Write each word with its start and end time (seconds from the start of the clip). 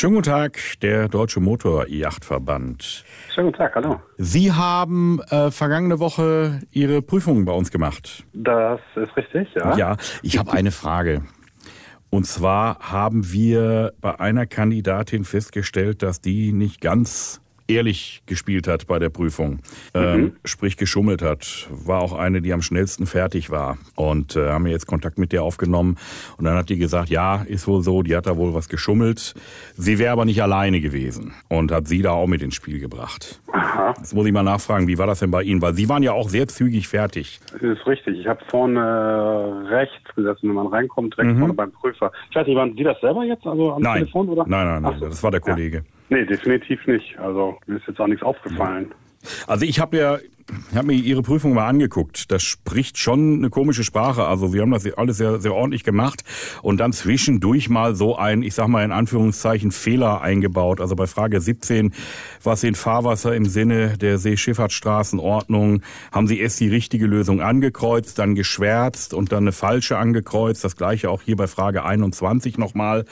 Schönen 0.00 0.14
guten 0.14 0.30
Tag, 0.30 0.60
der 0.80 1.08
Deutsche 1.08 1.40
Motorjachtverband. 1.40 3.04
Schönen 3.34 3.48
guten 3.48 3.58
Tag, 3.58 3.74
hallo. 3.74 4.00
Sie 4.16 4.52
haben 4.52 5.18
äh, 5.28 5.50
vergangene 5.50 5.98
Woche 5.98 6.60
Ihre 6.70 7.02
Prüfungen 7.02 7.44
bei 7.44 7.50
uns 7.50 7.72
gemacht. 7.72 8.24
Das 8.32 8.78
ist 8.94 9.16
richtig, 9.16 9.48
ja. 9.56 9.76
Ja, 9.76 9.96
ich 10.22 10.38
habe 10.38 10.52
eine 10.52 10.70
Frage. 10.70 11.22
Und 12.10 12.26
zwar 12.26 12.78
haben 12.78 13.32
wir 13.32 13.92
bei 14.00 14.20
einer 14.20 14.46
Kandidatin 14.46 15.24
festgestellt, 15.24 16.04
dass 16.04 16.20
die 16.20 16.52
nicht 16.52 16.80
ganz 16.80 17.40
ehrlich 17.68 18.22
gespielt 18.26 18.66
hat 18.66 18.86
bei 18.86 18.98
der 18.98 19.10
Prüfung, 19.10 19.60
ähm, 19.94 20.20
mhm. 20.20 20.32
sprich 20.44 20.76
geschummelt 20.76 21.22
hat, 21.22 21.68
war 21.70 22.00
auch 22.00 22.14
eine, 22.14 22.40
die 22.40 22.52
am 22.52 22.62
schnellsten 22.62 23.06
fertig 23.06 23.50
war. 23.50 23.78
Und 23.94 24.36
äh, 24.36 24.48
haben 24.48 24.64
wir 24.64 24.72
jetzt 24.72 24.86
Kontakt 24.86 25.18
mit 25.18 25.32
der 25.32 25.42
aufgenommen. 25.42 25.96
Und 26.38 26.44
dann 26.44 26.56
hat 26.56 26.70
die 26.70 26.78
gesagt, 26.78 27.10
ja, 27.10 27.42
ist 27.46 27.68
wohl 27.68 27.82
so, 27.82 28.02
die 28.02 28.16
hat 28.16 28.26
da 28.26 28.36
wohl 28.36 28.54
was 28.54 28.68
geschummelt. 28.68 29.34
Sie 29.76 29.98
wäre 29.98 30.12
aber 30.12 30.24
nicht 30.24 30.42
alleine 30.42 30.80
gewesen 30.80 31.34
und 31.48 31.70
hat 31.70 31.86
sie 31.86 32.02
da 32.02 32.12
auch 32.12 32.26
mit 32.26 32.42
ins 32.42 32.54
Spiel 32.54 32.80
gebracht. 32.80 33.40
Aha. 33.52 33.94
Jetzt 33.98 34.14
muss 34.14 34.26
ich 34.26 34.32
mal 34.32 34.42
nachfragen, 34.42 34.88
wie 34.88 34.98
war 34.98 35.06
das 35.06 35.20
denn 35.20 35.30
bei 35.30 35.42
Ihnen? 35.42 35.60
Weil 35.62 35.74
Sie 35.74 35.88
waren 35.88 36.02
ja 36.02 36.12
auch 36.12 36.28
sehr 36.28 36.48
zügig 36.48 36.88
fertig. 36.88 37.40
Das 37.52 37.62
ist 37.62 37.86
richtig. 37.86 38.18
Ich 38.18 38.26
habe 38.26 38.40
vorne 38.48 39.66
rechts 39.68 40.14
gesessen, 40.14 40.48
wenn 40.48 40.54
man 40.54 40.66
reinkommt, 40.68 41.16
direkt 41.16 41.34
mhm. 41.34 41.38
vorne 41.38 41.54
beim 41.54 41.72
Prüfer. 41.72 42.12
Ich 42.30 42.36
weiß 42.36 42.46
nicht, 42.46 42.56
waren 42.56 42.74
Sie 42.74 42.82
das 42.82 43.00
selber 43.00 43.24
jetzt 43.24 43.46
also 43.46 43.74
am 43.74 43.82
nein. 43.82 44.00
Telefon? 44.00 44.28
Oder? 44.28 44.44
Nein, 44.46 44.66
nein, 44.66 44.82
nein, 44.82 44.98
so. 44.98 45.06
das 45.06 45.22
war 45.22 45.30
der 45.30 45.40
Kollege. 45.40 45.78
Ja. 45.78 45.97
Nee, 46.08 46.24
definitiv 46.24 46.86
nicht. 46.86 47.18
Also 47.18 47.58
mir 47.66 47.76
ist 47.76 47.86
jetzt 47.86 48.00
auch 48.00 48.06
nichts 48.06 48.22
aufgefallen. 48.22 48.92
Also 49.46 49.64
ich 49.64 49.80
habe 49.80 49.96
ja 49.96 50.18
ich 50.70 50.76
habe 50.76 50.86
mir 50.86 50.94
Ihre 50.94 51.22
Prüfung 51.22 51.52
mal 51.52 51.66
angeguckt. 51.66 52.30
Das 52.30 52.42
spricht 52.42 52.96
schon 52.98 53.36
eine 53.38 53.50
komische 53.50 53.84
Sprache. 53.84 54.24
Also 54.24 54.48
Sie 54.48 54.60
haben 54.60 54.70
das 54.70 54.90
alles 54.94 55.18
sehr, 55.18 55.40
sehr 55.40 55.54
ordentlich 55.54 55.84
gemacht 55.84 56.24
und 56.62 56.80
dann 56.80 56.92
zwischendurch 56.92 57.68
mal 57.68 57.94
so 57.94 58.16
ein, 58.16 58.42
ich 58.42 58.54
sag 58.54 58.68
mal 58.68 58.84
in 58.84 58.92
Anführungszeichen, 58.92 59.72
Fehler 59.72 60.22
eingebaut. 60.22 60.80
Also 60.80 60.96
bei 60.96 61.06
Frage 61.06 61.40
17, 61.40 61.92
was 62.42 62.62
sind 62.62 62.76
Fahrwasser 62.76 63.34
im 63.34 63.44
Sinne 63.44 63.98
der 63.98 64.18
Seeschifffahrtsstraßenordnung, 64.18 65.82
haben 66.12 66.26
Sie 66.26 66.40
erst 66.40 66.60
die 66.60 66.68
richtige 66.68 67.06
Lösung 67.06 67.42
angekreuzt, 67.42 68.18
dann 68.18 68.34
geschwärzt 68.34 69.12
und 69.12 69.32
dann 69.32 69.44
eine 69.44 69.52
falsche 69.52 69.98
angekreuzt. 69.98 70.64
Das 70.64 70.76
gleiche 70.76 71.10
auch 71.10 71.22
hier 71.22 71.36
bei 71.36 71.46
Frage 71.46 71.84
21 71.84 72.56
nochmal. 72.56 73.04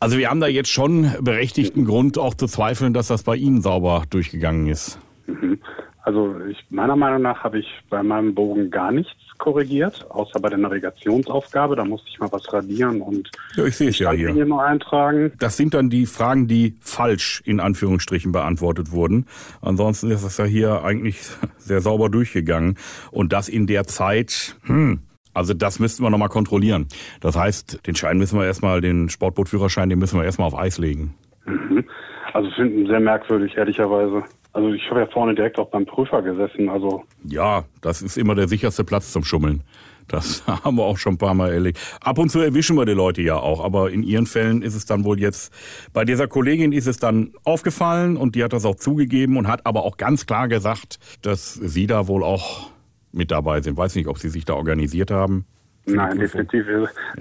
Also 0.00 0.16
wir 0.16 0.30
haben 0.30 0.40
da 0.40 0.46
jetzt 0.46 0.70
schon 0.70 1.12
berechtigten 1.20 1.84
Grund 1.84 2.16
auch 2.16 2.32
zu 2.32 2.46
zweifeln, 2.46 2.94
dass 2.94 3.08
das 3.08 3.22
bei 3.22 3.36
Ihnen 3.36 3.60
sauber 3.60 4.04
durchgegangen 4.08 4.66
ist. 4.66 4.98
Mhm. 5.26 5.60
Also 6.02 6.34
ich, 6.48 6.56
meiner 6.70 6.96
Meinung 6.96 7.20
nach 7.20 7.44
habe 7.44 7.58
ich 7.58 7.66
bei 7.90 8.02
meinem 8.02 8.34
Bogen 8.34 8.70
gar 8.70 8.90
nichts 8.90 9.12
korrigiert, 9.36 10.06
außer 10.10 10.40
bei 10.40 10.48
der 10.48 10.58
Navigationsaufgabe. 10.58 11.76
Da 11.76 11.84
musste 11.84 12.08
ich 12.08 12.18
mal 12.18 12.32
was 12.32 12.50
radieren 12.52 13.02
und 13.02 13.30
ja, 13.56 13.64
ich 13.64 13.76
sehe 13.76 13.90
es 13.90 13.98
ja 13.98 14.10
hier. 14.12 14.32
noch 14.46 14.60
eintragen. 14.60 15.32
Das 15.38 15.58
sind 15.58 15.74
dann 15.74 15.90
die 15.90 16.06
Fragen, 16.06 16.48
die 16.48 16.74
falsch 16.80 17.42
in 17.44 17.60
Anführungsstrichen 17.60 18.32
beantwortet 18.32 18.92
wurden. 18.92 19.26
Ansonsten 19.60 20.10
ist 20.10 20.24
das 20.24 20.38
ja 20.38 20.46
hier 20.46 20.82
eigentlich 20.82 21.20
sehr 21.58 21.82
sauber 21.82 22.08
durchgegangen. 22.08 22.76
Und 23.10 23.34
das 23.34 23.48
in 23.48 23.66
der 23.66 23.86
Zeit, 23.86 24.56
hm, 24.64 25.00
also 25.34 25.54
das 25.54 25.78
müssten 25.78 26.02
wir 26.02 26.10
nochmal 26.10 26.28
kontrollieren. 26.28 26.86
Das 27.20 27.36
heißt, 27.36 27.86
den 27.86 27.94
Schein 27.94 28.18
müssen 28.18 28.38
wir 28.38 28.46
erstmal, 28.46 28.80
den 28.80 29.08
Sportbootführerschein, 29.08 29.88
den 29.88 29.98
müssen 29.98 30.18
wir 30.18 30.24
erstmal 30.24 30.48
auf 30.48 30.58
Eis 30.58 30.78
legen. 30.78 31.14
Mhm. 31.46 31.84
Also 32.32 32.50
finden 32.50 32.86
sehr 32.86 33.00
merkwürdig, 33.00 33.56
ehrlicherweise. 33.56 34.22
Also 34.52 34.72
ich 34.72 34.88
habe 34.90 35.00
ja 35.00 35.06
vorne 35.06 35.34
direkt 35.34 35.58
auch 35.58 35.70
beim 35.70 35.86
Prüfer 35.86 36.22
gesessen. 36.22 36.68
Also 36.68 37.04
ja, 37.24 37.64
das 37.80 38.02
ist 38.02 38.16
immer 38.16 38.34
der 38.34 38.48
sicherste 38.48 38.84
Platz 38.84 39.12
zum 39.12 39.24
Schummeln. 39.24 39.62
Das 40.08 40.44
haben 40.64 40.76
wir 40.76 40.84
auch 40.84 40.98
schon 40.98 41.14
ein 41.14 41.18
paar 41.18 41.34
Mal 41.34 41.52
erlebt. 41.52 41.78
Ab 42.02 42.18
und 42.18 42.30
zu 42.30 42.40
erwischen 42.40 42.76
wir 42.76 42.84
die 42.84 42.92
Leute 42.92 43.22
ja 43.22 43.36
auch, 43.36 43.64
aber 43.64 43.90
in 43.90 44.02
ihren 44.02 44.26
Fällen 44.26 44.62
ist 44.62 44.74
es 44.74 44.86
dann 44.86 45.04
wohl 45.04 45.20
jetzt, 45.20 45.52
bei 45.92 46.04
dieser 46.04 46.26
Kollegin 46.26 46.72
ist 46.72 46.86
es 46.86 46.98
dann 46.98 47.32
aufgefallen 47.44 48.16
und 48.16 48.34
die 48.34 48.42
hat 48.42 48.52
das 48.52 48.64
auch 48.64 48.74
zugegeben 48.74 49.36
und 49.36 49.46
hat 49.46 49.66
aber 49.66 49.84
auch 49.84 49.96
ganz 49.96 50.26
klar 50.26 50.48
gesagt, 50.48 50.98
dass 51.22 51.54
sie 51.54 51.86
da 51.86 52.08
wohl 52.08 52.24
auch 52.24 52.70
mit 53.12 53.30
dabei 53.30 53.60
sind. 53.60 53.76
Weiß 53.76 53.94
nicht, 53.96 54.08
ob 54.08 54.18
Sie 54.18 54.28
sich 54.28 54.44
da 54.44 54.54
organisiert 54.54 55.10
haben. 55.10 55.44
Nein, 55.86 56.18
definitiv. 56.18 56.66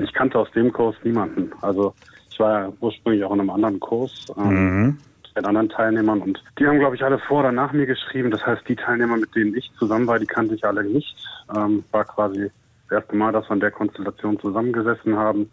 Ich 0.02 0.14
kannte 0.14 0.38
aus 0.38 0.52
dem 0.52 0.72
Kurs 0.72 0.96
niemanden. 1.04 1.52
Also 1.62 1.94
ich 2.30 2.40
war 2.40 2.62
ja 2.62 2.74
ursprünglich 2.80 3.24
auch 3.24 3.34
in 3.34 3.40
einem 3.40 3.50
anderen 3.50 3.80
Kurs. 3.80 4.28
Ähm, 4.38 4.84
mhm. 4.84 4.98
mit 5.36 5.46
anderen 5.46 5.70
Teilnehmern 5.70 6.22
und 6.22 6.44
die 6.58 6.68
haben, 6.68 6.80
glaube 6.80 6.96
ich, 6.96 7.04
alle 7.04 7.20
vor 7.20 7.40
oder 7.40 7.52
nach 7.52 7.72
mir 7.72 7.86
geschrieben. 7.86 8.32
Das 8.32 8.46
heißt, 8.46 8.68
die 8.68 8.76
Teilnehmer, 8.76 9.18
mit 9.18 9.34
denen 9.36 9.56
ich 9.56 9.72
zusammen 9.78 10.08
war, 10.08 10.20
die 10.20 10.26
kannte 10.26 10.56
ich 10.56 10.66
alle 10.66 10.84
nicht. 10.84 11.16
Ähm, 11.56 11.84
war 11.92 12.06
quasi 12.06 12.52
das 12.90 13.02
erste 13.02 13.16
Mal, 13.16 13.32
dass 13.32 13.50
wir 13.50 13.54
in 13.54 13.60
der 13.60 13.72
Konstellation 13.72 14.40
zusammengesessen 14.40 15.16
haben. 15.16 15.50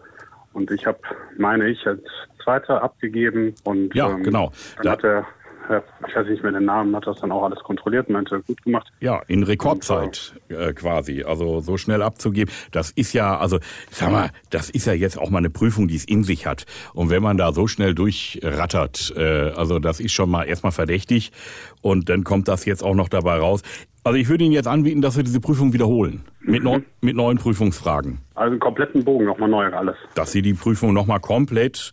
Und 0.53 0.71
ich 0.71 0.87
habe, 0.87 0.99
meine 1.37 1.69
ich, 1.69 1.87
als 1.87 2.03
Zweiter 2.43 2.83
abgegeben. 2.83 3.55
Und 3.65 3.94
ja, 3.94 4.10
ähm, 4.10 4.22
genau. 4.22 4.53
Dann 4.77 4.84
da 4.84 4.91
hat 4.93 5.05
er 5.05 5.27
ich 6.09 6.16
weiß 6.16 6.27
nicht 6.28 6.43
mehr 6.43 6.53
den 6.53 6.65
Namen, 6.65 6.94
hat 6.94 7.06
das 7.06 7.21
dann 7.21 7.32
auch 7.32 7.44
alles 7.44 7.59
kontrolliert, 7.60 8.09
meinte, 8.09 8.41
gut 8.43 8.62
gemacht. 8.62 8.88
Ja, 9.00 9.21
in 9.28 9.43
Rekordzeit 9.43 10.34
äh, 10.49 10.72
quasi, 10.72 11.25
also 11.25 11.60
so 11.60 11.77
schnell 11.77 12.03
abzugeben. 12.03 12.53
Das 12.71 12.91
ist 12.91 13.12
ja, 13.12 13.38
also 13.38 13.59
sag 13.91 14.10
mal, 14.10 14.31
das 14.50 14.71
ist 14.71 14.87
ja 14.87 14.93
jetzt 14.93 15.19
auch 15.19 15.31
mal 15.31 15.38
eine 15.38 15.50
Prüfung, 15.50 15.88
die 15.88 15.97
es 15.97 16.04
in 16.04 16.25
sich 16.25 16.47
hat. 16.47 16.65
Und 16.94 17.10
wenn 17.10 17.22
man 17.22 17.37
da 17.37 17.53
so 17.53 17.66
schnell 17.66 17.94
durchrattert, 17.94 19.15
äh, 19.16 19.50
also 19.50 19.78
das 19.78 20.00
ist 20.00 20.12
schon 20.12 20.31
mal 20.31 20.44
erstmal 20.44 20.72
verdächtig. 20.72 21.32
Und 21.83 22.09
dann 22.09 22.25
kommt 22.25 22.48
das 22.48 22.65
jetzt 22.65 22.83
auch 22.83 22.94
noch 22.94 23.09
dabei 23.09 23.38
raus. 23.38 23.62
Also 24.06 24.19
ich 24.19 24.28
würde 24.28 24.44
Ihnen 24.44 24.53
jetzt 24.53 24.69
anbieten, 24.69 25.03
dass 25.03 25.16
wir 25.16 25.25
diese 25.25 25.41
Prüfung 25.41 25.72
wiederholen. 25.72 26.22
Mit, 26.41 26.62
mhm. 26.62 26.84
mit 27.00 27.16
neuen 27.16 27.38
Prüfungsfragen. 27.38 28.19
Also 28.37 28.53
einen 28.53 28.60
kompletten 28.60 29.04
Bogen 29.04 29.25
nochmal 29.25 29.48
neu 29.48 29.66
alles. 29.72 29.97
Dass 30.15 30.31
Sie 30.31 30.43
die 30.43 30.54
Prüfung 30.54 30.94
nochmal 30.94 31.19
komplett 31.19 31.93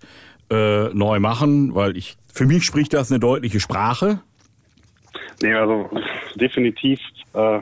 äh, 0.53 0.90
neu 0.94 1.19
machen, 1.19 1.74
weil 1.75 1.97
ich 1.97 2.18
für 2.31 2.46
mich 2.46 2.64
spricht 2.64 2.94
das 2.94 3.12
eine 3.12 3.19
deutliche 3.19 3.59
Sprache. 3.59 4.22
Nee, 5.41 5.53
also 5.53 5.90
definitiv 6.36 7.00
äh, 7.34 7.59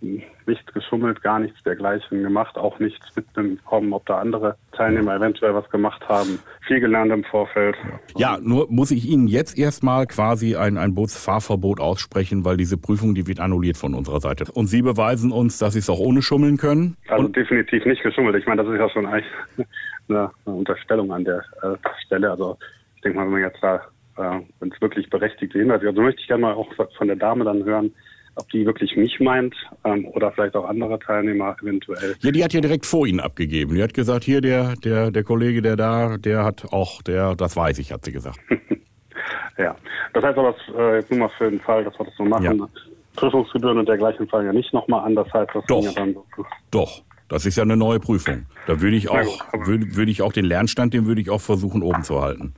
nichts 0.00 0.72
geschummelt, 0.72 1.22
gar 1.22 1.40
nichts 1.40 1.62
dergleichen 1.64 2.22
gemacht, 2.22 2.56
auch 2.56 2.78
nichts 2.78 3.04
mitbekommen, 3.16 3.92
ob 3.92 4.06
da 4.06 4.18
andere 4.18 4.56
Teilnehmer 4.72 5.16
eventuell 5.16 5.54
was 5.54 5.68
gemacht 5.70 6.08
haben. 6.08 6.38
Viel 6.66 6.80
gelernt 6.80 7.10
im 7.12 7.24
Vorfeld. 7.24 7.76
Ja, 8.16 8.38
nur 8.40 8.66
muss 8.70 8.90
ich 8.90 9.08
Ihnen 9.08 9.26
jetzt 9.26 9.58
erstmal 9.58 10.06
quasi 10.06 10.56
ein, 10.56 10.78
ein 10.78 10.94
Bootsfahrverbot 10.94 11.80
aussprechen, 11.80 12.44
weil 12.44 12.56
diese 12.56 12.78
Prüfung, 12.78 13.14
die 13.14 13.26
wird 13.26 13.40
annulliert 13.40 13.76
von 13.76 13.94
unserer 13.94 14.20
Seite. 14.20 14.44
Und 14.52 14.66
Sie 14.66 14.82
beweisen 14.82 15.32
uns, 15.32 15.58
dass 15.58 15.72
Sie 15.72 15.80
es 15.80 15.90
auch 15.90 16.00
ohne 16.00 16.22
schummeln 16.22 16.56
können. 16.56 16.96
Also 17.08 17.26
Und 17.26 17.36
definitiv 17.36 17.84
nicht 17.84 18.02
geschummelt. 18.02 18.36
Ich 18.36 18.46
meine, 18.46 18.62
das 18.62 18.72
ist 18.72 18.78
ja 18.78 18.88
schon 18.90 19.06
eigentlich 19.06 19.32
eine, 20.08 20.30
eine 20.46 20.54
Unterstellung 20.54 21.12
an 21.12 21.24
der 21.24 21.42
äh, 21.62 21.76
Stelle. 22.06 22.30
Also 22.30 22.56
ich 22.96 23.02
denke 23.02 23.18
mal, 23.18 23.24
wenn 23.24 23.32
man 23.32 23.42
jetzt 23.42 23.62
da, 23.62 23.76
äh, 24.16 24.40
wenn 24.60 24.72
es 24.72 24.80
wirklich 24.80 25.10
berechtigte 25.10 25.58
Hinweise, 25.58 25.88
also 25.88 26.02
möchte 26.02 26.20
ich 26.20 26.28
gerne 26.28 26.42
mal 26.42 26.54
auch 26.54 26.72
von 26.96 27.08
der 27.08 27.16
Dame 27.16 27.44
dann 27.44 27.64
hören, 27.64 27.92
ob 28.38 28.48
die 28.50 28.64
wirklich 28.64 28.96
mich 28.96 29.20
meint 29.20 29.54
ähm, 29.84 30.06
oder 30.06 30.32
vielleicht 30.32 30.56
auch 30.56 30.68
andere 30.68 30.98
Teilnehmer 30.98 31.56
eventuell. 31.62 32.16
Ja, 32.20 32.30
die 32.30 32.44
hat 32.44 32.52
ja 32.52 32.60
direkt 32.60 32.86
vor 32.86 33.06
Ihnen 33.06 33.20
abgegeben. 33.20 33.74
Die 33.74 33.82
hat 33.82 33.94
gesagt, 33.94 34.24
hier 34.24 34.40
der 34.40 34.74
der 34.76 35.10
der 35.10 35.24
Kollege, 35.24 35.62
der 35.62 35.76
da, 35.76 36.16
der 36.16 36.44
hat 36.44 36.72
auch, 36.72 37.02
der, 37.02 37.34
das 37.34 37.56
weiß 37.56 37.78
ich, 37.78 37.92
hat 37.92 38.04
sie 38.04 38.12
gesagt. 38.12 38.38
ja, 39.58 39.76
das 40.12 40.24
heißt 40.24 40.38
aber 40.38 40.54
äh, 40.76 40.96
jetzt 40.96 41.10
nur 41.10 41.20
mal 41.20 41.30
für 41.36 41.50
den 41.50 41.60
Fall, 41.60 41.84
dass 41.84 41.98
wir 41.98 42.06
das 42.06 42.14
so 42.16 42.24
machen. 42.24 42.58
Ja. 42.58 42.68
Prüfungsgebühren 43.16 43.78
und 43.78 43.88
dergleichen 43.88 44.28
fallen 44.28 44.46
ja 44.46 44.52
nicht 44.52 44.72
nochmal 44.72 45.04
an. 45.04 45.16
Das 45.16 45.32
heißt, 45.32 45.50
das 45.52 45.64
doch, 45.66 45.82
ja 45.82 45.92
dann 45.92 46.14
so 46.14 46.24
doch. 46.70 47.02
Das 47.28 47.44
ist 47.44 47.56
ja 47.56 47.62
eine 47.62 47.76
neue 47.76 48.00
Prüfung. 48.00 48.46
Da 48.66 48.80
würde 48.80 48.96
ich 48.96 49.10
auch, 49.10 49.52
würde, 49.66 49.96
würde 49.96 50.10
ich 50.10 50.22
auch 50.22 50.32
den 50.32 50.46
Lernstand, 50.46 50.94
den 50.94 51.06
würde 51.06 51.20
ich 51.20 51.28
auch 51.28 51.42
versuchen 51.42 51.82
oben 51.82 52.02
zu 52.02 52.22
halten. 52.22 52.54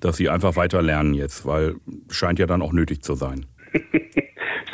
Dass 0.00 0.16
sie 0.16 0.28
einfach 0.28 0.56
weiter 0.56 0.82
lernen 0.82 1.14
jetzt, 1.14 1.46
weil 1.46 1.76
scheint 2.10 2.40
ja 2.40 2.46
dann 2.46 2.60
auch 2.60 2.72
nötig 2.72 3.02
zu 3.02 3.14
sein. 3.14 3.46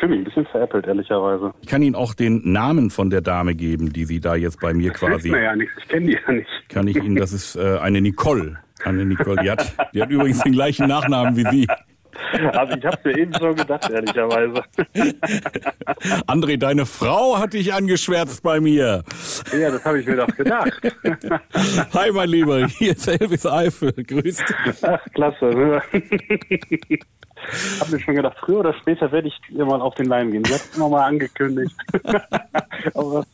ich 0.04 0.08
fühle 0.08 0.08
mich 0.08 0.20
ein 0.20 0.24
bisschen 0.24 0.46
veräppelt, 0.46 0.86
ehrlicherweise. 0.86 1.54
Ich 1.62 1.68
kann 1.68 1.82
Ihnen 1.82 1.94
auch 1.94 2.14
den 2.14 2.52
Namen 2.52 2.90
von 2.90 3.10
der 3.10 3.20
Dame 3.20 3.54
geben, 3.54 3.92
die 3.92 4.04
Sie 4.04 4.20
da 4.20 4.34
jetzt 4.34 4.60
bei 4.60 4.74
mir 4.74 4.90
quasi. 4.90 5.30
Naja, 5.30 5.56
nichts. 5.56 5.72
Ich 5.78 5.88
kenne 5.88 6.06
die 6.06 6.12
ja 6.12 6.32
nicht. 6.32 6.48
Kann 6.68 6.86
ich 6.86 6.96
Ihnen, 6.96 7.16
das 7.16 7.32
ist 7.32 7.56
äh, 7.56 7.78
eine 7.78 8.00
Nicole. 8.00 8.58
Eine 8.84 9.04
Nicole. 9.06 9.42
Die 9.42 9.50
hat, 9.50 9.74
die 9.94 10.02
hat 10.02 10.10
übrigens 10.10 10.42
den 10.42 10.52
gleichen 10.52 10.88
Nachnamen 10.88 11.36
wie 11.36 11.44
Sie. 11.50 11.66
Also 12.52 12.76
ich 12.76 12.84
habe 12.84 12.98
mir 13.04 13.18
eben 13.18 13.34
schon 13.34 13.56
gedacht, 13.56 13.90
ehrlicherweise. 13.90 14.62
André, 16.26 16.56
deine 16.58 16.86
Frau 16.86 17.38
hat 17.38 17.54
dich 17.54 17.72
angeschwärzt 17.74 18.42
bei 18.42 18.60
mir. 18.60 19.02
Ja, 19.52 19.70
das 19.70 19.84
habe 19.84 20.00
ich 20.00 20.06
mir 20.06 20.16
doch 20.16 20.36
gedacht. 20.36 20.72
Hi, 21.92 22.12
mein 22.12 22.28
Lieber, 22.28 22.66
hier 22.66 22.92
ist 22.92 23.08
Elvis 23.08 23.46
Eifel. 23.46 23.92
Grüß 23.92 24.36
dich. 24.36 24.76
Ach, 24.82 25.04
klasse. 25.12 25.82
Habe 27.80 27.92
mir 27.92 28.00
schon 28.00 28.14
gedacht, 28.14 28.36
früher 28.40 28.60
oder 28.60 28.74
später 28.74 29.10
werde 29.12 29.28
ich 29.28 29.34
ihr 29.50 29.64
mal 29.64 29.80
auf 29.80 29.94
den 29.94 30.06
Leim 30.06 30.30
gehen. 30.30 30.44
Sie 30.44 30.54
hat 30.54 30.60
es 30.60 30.76
immer 30.76 30.88
mal 30.88 31.04
angekündigt. 31.04 31.74
Aber 32.94 33.24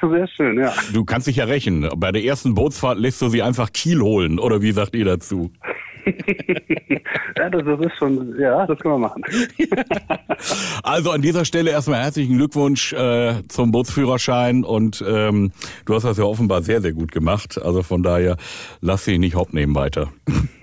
sehr 0.00 0.28
schön, 0.28 0.58
ja. 0.58 0.72
Du 0.92 1.04
kannst 1.04 1.26
dich 1.26 1.36
ja 1.36 1.44
rächen. 1.44 1.88
Bei 1.96 2.12
der 2.12 2.24
ersten 2.24 2.54
Bootsfahrt 2.54 2.98
lässt 2.98 3.20
du 3.22 3.28
sie 3.28 3.42
einfach 3.42 3.72
Kiel 3.72 4.00
holen, 4.00 4.38
oder 4.38 4.62
wie 4.62 4.72
sagt 4.72 4.94
ihr 4.94 5.04
dazu? 5.04 5.50
ja, 7.38 7.50
das, 7.50 7.62
das, 7.64 7.86
ist 7.86 7.96
schon, 7.98 8.38
ja, 8.38 8.66
das 8.66 8.78
können 8.78 8.94
wir 8.94 8.98
machen. 8.98 9.24
also 10.82 11.10
an 11.10 11.22
dieser 11.22 11.44
Stelle 11.44 11.70
erstmal 11.70 12.02
herzlichen 12.02 12.36
Glückwunsch 12.36 12.92
äh, 12.92 13.34
zum 13.48 13.72
Bootsführerschein 13.72 14.64
und 14.64 15.04
ähm, 15.06 15.52
du 15.86 15.94
hast 15.94 16.04
das 16.04 16.18
ja 16.18 16.24
offenbar 16.24 16.62
sehr, 16.62 16.80
sehr 16.80 16.92
gut 16.92 17.12
gemacht. 17.12 17.60
Also 17.62 17.82
von 17.82 18.02
daher 18.02 18.36
lass 18.80 19.04
dich 19.04 19.18
nicht 19.18 19.36
hopp 19.36 19.52
nehmen 19.52 19.74
weiter. 19.74 20.08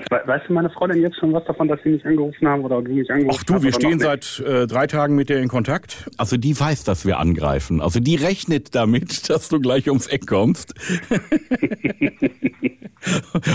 Weißt 0.09 0.47
du 0.47 0.53
meine 0.53 0.69
Frau 0.69 0.87
denn 0.87 1.01
jetzt 1.01 1.17
schon 1.17 1.33
was 1.33 1.43
davon, 1.45 1.67
dass 1.67 1.79
sie 1.83 1.89
mich 1.89 2.05
angerufen 2.05 2.47
haben 2.47 2.63
oder 2.63 2.81
du 2.81 2.91
mich 2.91 3.09
angerufen 3.09 3.31
hast? 3.31 3.49
Ach 3.49 3.55
du, 3.55 3.63
wir 3.63 3.73
stehen 3.73 3.99
seit 3.99 4.43
äh, 4.45 4.67
drei 4.67 4.87
Tagen 4.87 5.15
mit 5.15 5.29
dir 5.29 5.39
in 5.39 5.47
Kontakt. 5.47 6.09
Also 6.17 6.37
die 6.37 6.59
weiß, 6.59 6.83
dass 6.83 7.05
wir 7.05 7.19
angreifen. 7.19 7.81
Also 7.81 7.99
die 7.99 8.15
rechnet 8.15 8.75
damit, 8.75 9.29
dass 9.29 9.49
du 9.49 9.59
gleich 9.59 9.87
ums 9.87 10.07
Eck 10.07 10.27
kommst. 10.27 10.75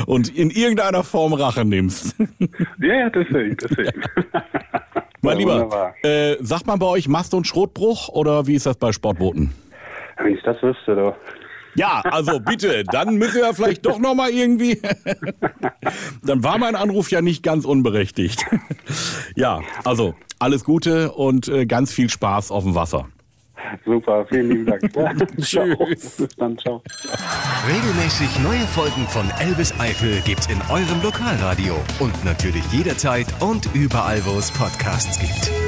und 0.06 0.36
in 0.36 0.50
irgendeiner 0.50 1.04
Form 1.04 1.32
Rache 1.32 1.64
nimmst. 1.64 2.16
ja, 2.80 2.94
ja, 2.94 3.09
deswegen, 3.14 3.56
deswegen. 3.56 4.02
mein 5.22 5.38
Lieber, 5.38 5.94
äh, 6.02 6.36
sagt 6.40 6.66
man 6.66 6.78
bei 6.78 6.86
euch 6.86 7.08
Mast- 7.08 7.34
und 7.34 7.46
Schrotbruch 7.46 8.08
oder 8.08 8.46
wie 8.46 8.54
ist 8.54 8.66
das 8.66 8.76
bei 8.76 8.92
Sportbooten? 8.92 9.52
Wenn 10.16 10.34
ich 10.34 10.42
das 10.42 10.62
wüsste, 10.62 10.96
doch. 10.96 11.16
Ja, 11.74 12.02
also 12.04 12.40
bitte, 12.40 12.84
dann 12.84 13.16
müssen 13.16 13.42
wir 13.42 13.54
vielleicht 13.54 13.86
doch 13.86 13.98
noch 13.98 14.14
mal 14.14 14.30
irgendwie. 14.30 14.80
dann 16.22 16.42
war 16.42 16.58
mein 16.58 16.74
Anruf 16.74 17.10
ja 17.10 17.22
nicht 17.22 17.42
ganz 17.42 17.64
unberechtigt. 17.64 18.44
ja, 19.36 19.60
also 19.84 20.14
alles 20.38 20.64
Gute 20.64 21.12
und 21.12 21.48
äh, 21.48 21.66
ganz 21.66 21.92
viel 21.92 22.10
Spaß 22.10 22.50
auf 22.50 22.64
dem 22.64 22.74
Wasser. 22.74 23.08
Super, 23.84 24.26
vielen 24.26 24.48
lieben 24.48 24.66
Dank. 24.66 24.80
Tschüss. 25.40 26.16
Bis 26.16 26.36
dann, 26.36 26.56
ciao. 26.58 26.82
Regelmäßig 27.68 28.38
neue 28.40 28.66
Folgen 28.68 29.06
von 29.08 29.28
Elvis 29.40 29.72
Eifel 29.78 30.20
gibt's 30.24 30.46
in 30.46 30.60
eurem 30.70 31.02
Lokalradio 31.02 31.74
und 31.98 32.24
natürlich 32.24 32.64
jederzeit 32.72 33.26
und 33.40 33.68
überall, 33.74 34.24
wo 34.24 34.38
es 34.38 34.50
Podcasts 34.50 35.18
gibt. 35.18 35.59